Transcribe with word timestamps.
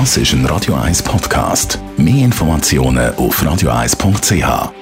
Das 0.00 0.16
ist 0.16 0.32
ein 0.32 0.44
Radio 0.46 0.74
1 0.74 1.04
Podcast. 1.04 1.78
Mehr 1.96 2.24
Informationen 2.24 3.14
auf 3.14 3.40
radio1.ch. 3.40 4.72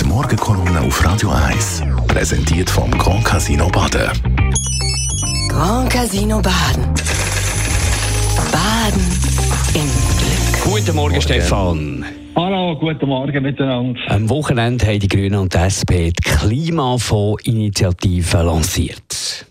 Die 0.00 0.04
Morgenkolumne 0.04 0.80
auf 0.80 1.04
Radio 1.04 1.30
1 1.30 1.84
präsentiert 2.08 2.68
vom 2.68 2.90
Grand 2.90 3.24
Casino 3.24 3.68
Baden. 3.68 4.10
Grand 5.48 5.88
Casino 5.88 6.42
Baden. 6.42 6.82
Baden 8.50 9.06
im 9.74 9.88
Glück. 10.18 10.64
Guten 10.64 10.96
Morgen, 10.96 11.22
Stefan. 11.22 12.04
Hallo, 12.34 12.76
guten 12.76 13.06
Morgen 13.06 13.40
miteinander. 13.40 14.00
Am 14.08 14.28
Wochenende 14.28 14.84
haben 14.84 14.98
die 14.98 15.06
Grünen 15.06 15.38
und 15.38 15.54
die 15.54 15.58
SP 15.62 16.10
die 16.10 16.24
Klimafonds-Initiative 16.24 18.42
lanciert. 18.42 19.46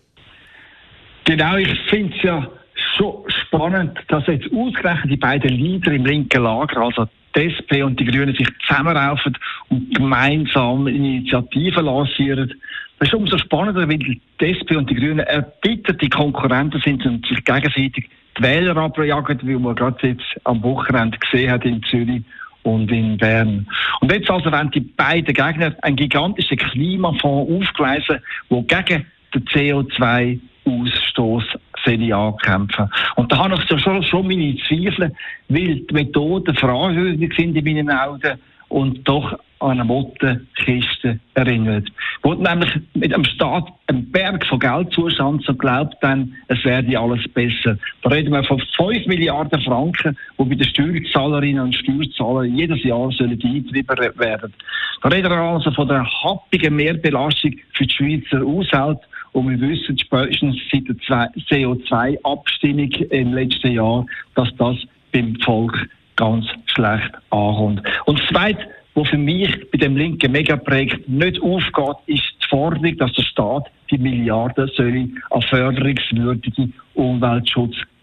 Genau, 1.23 1.55
ich 1.55 1.69
finde 1.89 2.13
es 2.17 2.21
ja 2.21 2.49
schon 2.96 3.23
spannend, 3.27 3.98
dass 4.07 4.27
jetzt 4.27 4.52
ausgerechnet 4.54 5.12
die 5.12 5.17
beiden 5.17 5.49
Leader 5.49 5.91
im 5.91 6.05
linken 6.05 6.44
Lager, 6.44 6.81
also 6.81 7.08
die 7.36 7.48
SP 7.52 7.84
und 7.84 7.99
die 7.99 8.05
Grünen, 8.05 8.36
sich 8.36 8.48
zusammenraufen 8.66 9.38
und 9.70 9.94
gemeinsam 9.94 10.88
Initiativen 10.88 11.86
lancieren. 11.86 12.53
Das 13.00 13.09
ist 13.09 13.13
umso 13.13 13.38
spannender, 13.38 13.88
weil 13.88 13.98
die 13.98 14.22
SP 14.39 14.77
und 14.77 14.89
die 14.89 14.95
Grünen 14.95 15.20
erbitterte 15.20 16.08
Konkurrenten 16.09 16.81
sind 16.81 17.05
und 17.05 17.26
sich 17.26 17.44
gegenseitig 17.44 18.09
die 18.38 18.44
Wähler 18.44 18.77
abjagen, 18.77 19.39
wie 19.44 19.55
man 19.55 19.75
gerade 19.75 20.08
jetzt 20.08 20.25
am 20.45 20.64
Wochenende 20.64 21.17
gesehen 21.17 21.52
hat 21.52 21.66
in 21.66 21.84
Zürich 21.84 22.23
und 22.64 22.91
in 22.91 23.17
Bern. 23.17 23.67
Und 24.02 24.12
jetzt 24.12 24.30
also 24.30 24.52
wenn 24.52 24.72
die 24.72 24.81
beiden 24.81 25.34
Gegner 25.34 25.75
einen 25.81 25.95
gigantischen 25.95 26.58
Klimafonds 26.58 27.52
aufgleisen, 27.52 28.20
der 28.50 28.62
gegen 28.64 29.05
den 29.34 29.45
CO2-Ausstoß 29.45 31.44
ankämpfen 31.88 32.89
Und 33.16 33.31
da 33.31 33.38
habe 33.38 33.55
ich 33.55 33.81
schon, 33.81 34.03
schon 34.03 34.27
meine 34.27 34.55
Zweifel, 34.67 35.12
weil 35.49 35.75
die 35.75 35.94
Methoden 35.94 36.55
fragwürdig 36.55 37.33
sind 37.36 37.55
in 37.55 37.64
meinen 37.64 37.89
Augen 37.89 38.39
und 38.69 39.08
doch 39.08 39.38
an 39.59 39.72
eine 39.72 39.86
Mottenkiste 39.86 41.19
erinnert. 41.33 41.88
Wo 42.23 42.33
nämlich 42.33 42.69
mit 42.94 43.13
einem 43.13 43.23
Staat 43.23 43.67
einen 43.88 44.11
Berg 44.11 44.45
von 44.45 44.59
Geld 44.59 44.91
zustand, 44.91 45.44
so 45.44 45.53
glaubt 45.53 45.95
dann, 46.02 46.36
es 46.50 46.63
werde 46.66 47.00
alles 47.00 47.23
besser. 47.30 47.78
Da 48.02 48.09
reden 48.09 48.33
wir 48.33 48.44
von 48.44 48.61
5 48.75 49.08
Milliarden 49.08 49.61
Franken, 49.61 50.17
die 50.38 50.44
bei 50.44 50.56
den 50.56 50.67
Steuerzahlerinnen 50.67 51.63
und 51.63 51.75
Steuerzahlern 51.75 52.56
jedes 52.56 52.83
Jahr 52.83 53.11
sollen 53.11 53.39
eingetrieben 53.41 54.19
werden. 54.19 54.53
Da 55.02 55.09
reden 55.09 55.31
wir 55.31 55.38
also 55.38 55.72
von 55.72 55.88
der 55.88 56.06
happigen 56.06 56.75
Mehrbelastung 56.75 57.56
für 57.73 57.86
die 57.86 57.94
Schweizer 57.94 58.45
Haushalte 58.45 59.06
und 59.36 59.50
wir 59.50 59.69
wissen 59.69 59.97
spätestens 60.00 60.55
seit 60.72 60.88
der 60.88 61.30
CO2-Abstimmung 61.50 62.89
im 63.09 63.33
letzten 63.33 63.73
Jahr, 63.73 64.05
dass 64.36 64.47
das 64.58 64.78
beim 65.11 65.36
Volk 65.41 65.89
ganz 66.16 66.45
schlecht 66.67 67.11
ankommt. 67.31 67.81
Und 68.06 68.17
das 68.17 68.28
Zweite, 68.30 68.59
was 68.94 69.09
für 69.09 69.17
mich 69.17 69.52
bei 69.72 69.78
dem 69.78 69.97
linken 69.97 70.31
Megaprojekt 70.31 71.09
nicht 71.09 71.41
aufgeht, 71.41 71.97
ist 72.06 72.23
die 72.41 72.47
Forderung, 72.47 72.97
dass 72.97 73.11
der 73.11 73.23
Staat 73.23 73.66
die 73.91 73.97
Milliarden 73.97 74.72
soll 74.73 75.09
an 75.31 75.41
förderungswürdige 75.41 76.69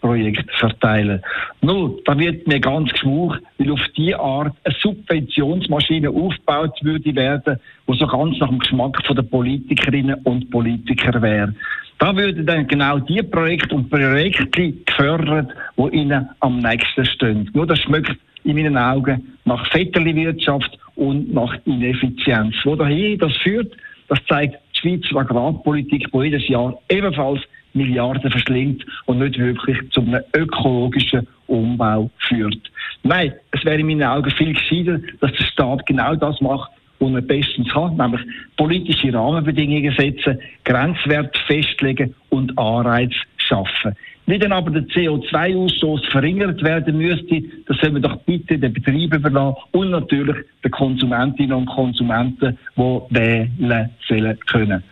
Umweltschutzprojekte 0.02 0.52
verteilen. 0.58 1.22
Nur, 1.60 1.98
da 2.04 2.18
wird 2.18 2.46
mir 2.46 2.60
ganz 2.60 2.92
geschmuch, 2.92 3.36
weil 3.58 3.70
auf 3.72 3.80
diese 3.96 4.18
Art 4.18 4.54
eine 4.64 4.74
Subventionsmaschine 4.80 6.10
aufgebaut 6.10 6.78
würde 6.82 7.14
werden, 7.14 7.58
die 7.88 7.98
so 7.98 8.06
ganz 8.06 8.38
nach 8.38 8.48
dem 8.48 8.58
Geschmack 8.58 9.02
der 9.08 9.22
Politikerinnen 9.22 10.16
und 10.24 10.50
Politiker 10.50 11.20
wäre. 11.22 11.54
Da 11.98 12.16
würden 12.16 12.46
dann 12.46 12.66
genau 12.66 12.98
die 12.98 13.22
Projekte 13.22 13.74
und 13.74 13.88
Projekte 13.88 14.70
gefördert, 14.86 15.52
die 15.76 15.96
ihnen 15.96 16.28
am 16.40 16.58
nächsten 16.58 17.04
stehen. 17.04 17.50
Nur 17.54 17.66
das 17.66 17.78
schmeckt 17.78 18.16
in 18.44 18.56
meinen 18.56 18.76
Augen 18.76 19.34
nach 19.44 19.64
Vetterli-Wirtschaft 19.72 20.78
und 20.96 21.32
nach 21.32 21.54
Ineffizienz. 21.64 22.56
Wo 22.64 22.74
dahin 22.74 23.18
das 23.18 23.36
führt, 23.36 23.72
das 24.08 24.18
zeigt 24.28 24.58
die 24.82 25.00
Schweizer 25.04 25.20
Agrarpolitik, 25.20 26.10
die 26.12 26.18
jedes 26.18 26.48
Jahr 26.48 26.76
ebenfalls 26.88 27.40
Milliarden 27.74 28.30
verschlingt 28.30 28.84
und 29.06 29.18
nicht 29.18 29.38
wirklich 29.38 29.78
zu 29.90 30.00
einem 30.00 30.22
ökologischen 30.36 31.26
Umbau 31.46 32.10
führt. 32.28 32.70
Nein, 33.02 33.32
es 33.50 33.64
wäre 33.64 33.80
in 33.80 33.86
meinen 33.86 34.04
Augen 34.04 34.30
viel 34.30 34.54
gescheiter, 34.54 35.00
dass 35.20 35.32
der 35.32 35.44
Staat 35.44 35.86
genau 35.86 36.14
das 36.14 36.40
macht, 36.40 36.70
was 37.00 37.14
er 37.14 37.22
bestens 37.22 37.68
kann, 37.68 37.96
nämlich 37.96 38.20
politische 38.56 39.12
Rahmenbedingungen 39.12 39.94
setzen, 39.98 40.38
Grenzwerte 40.64 41.38
festlegen 41.46 42.14
und 42.30 42.56
Anreize 42.56 43.16
schaffen. 43.36 43.94
Wie 44.26 44.38
dann 44.38 44.52
aber 44.52 44.70
der 44.70 44.84
CO2-Ausstoß 44.84 46.10
verringert 46.10 46.62
werden 46.62 46.96
müsste, 46.96 47.42
das 47.66 47.76
sollen 47.78 47.94
wir 47.94 48.02
doch 48.02 48.16
bitte 48.18 48.56
den 48.56 48.72
Betrieben 48.72 49.16
überlassen 49.18 49.56
und 49.72 49.90
natürlich 49.90 50.36
den 50.64 50.70
Konsumentinnen 50.70 51.52
und 51.52 51.66
Konsumenten, 51.66 52.56
die 52.76 53.00
wählen 53.10 53.90
sollen 54.06 54.38
können. 54.46 54.84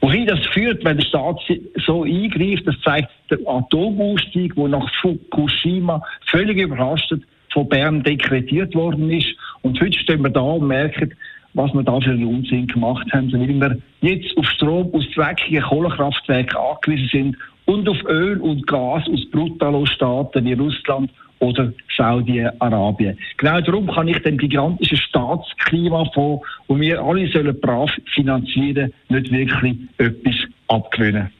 Wohin 0.00 0.26
das 0.26 0.38
führt, 0.52 0.84
wenn 0.84 0.96
der 0.96 1.04
Staat 1.04 1.40
so 1.86 2.04
eingreift, 2.04 2.66
das 2.66 2.80
zeigt 2.84 3.10
der 3.30 3.38
Atomausstieg, 3.46 4.54
der 4.54 4.68
nach 4.68 4.88
Fukushima 5.00 6.02
völlig 6.26 6.58
überrascht 6.58 7.12
von 7.52 7.68
Bern 7.68 8.02
dekretiert 8.02 8.74
worden 8.74 9.10
ist. 9.10 9.34
Und 9.62 9.80
heute 9.80 9.98
stehen 9.98 10.22
wir 10.22 10.30
da 10.30 10.40
und 10.40 10.68
merken, 10.68 11.14
was 11.54 11.72
wir 11.72 11.82
da 11.82 12.00
für 12.00 12.10
einen 12.10 12.26
Unsinn 12.26 12.66
gemacht 12.66 13.06
haben, 13.12 13.32
weil 13.32 13.48
wir 13.48 13.78
jetzt 14.00 14.36
auf 14.36 14.46
Strom 14.50 14.94
aus 14.94 15.04
dreckigen 15.14 15.62
Kohlekraftwerken 15.62 16.56
angewiesen 16.56 17.08
sind 17.10 17.36
und 17.64 17.88
auf 17.88 18.02
Öl 18.04 18.40
und 18.40 18.66
Gas 18.66 19.02
aus 19.08 19.28
Brutalo-Staaten 19.30 20.44
wie 20.44 20.52
Russland 20.52 21.10
oder 21.40 21.72
Saudi-Arabien. 21.96 23.18
Genau 23.36 23.60
darum 23.60 23.86
kann 23.88 24.08
ich 24.08 24.18
den 24.22 24.38
gigantischen 24.38 24.98
Staatsklimafonds, 24.98 26.44
wo 26.66 26.78
wir 26.78 27.00
alle 27.00 27.30
sollen 27.30 27.58
brav 27.60 27.90
finanzieren, 28.14 28.92
nicht 29.08 29.30
wirklich 29.30 29.76
etwas 29.98 30.34
abgewinnen. 30.68 31.30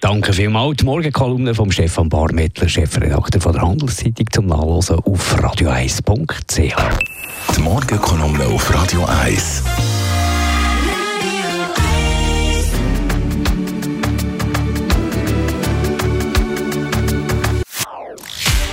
Danke 0.00 0.32
vielmals. 0.32 0.76
Die 0.76 0.84
Morgenkolumne 0.84 1.54
von 1.54 1.72
Stefan 1.72 2.08
Barmettler, 2.08 2.68
Chefredakteur 2.68 3.40
von 3.40 3.52
der 3.52 3.62
Handelszeitung, 3.62 4.26
zum 4.30 4.46
Nachlesen 4.46 4.98
auf 4.98 5.36
radio1.ch. 5.36 6.76
Die 7.56 7.62
Morgenkolumne 7.62 8.44
auf 8.44 8.72
Radio 8.74 9.04
1. 9.24 9.64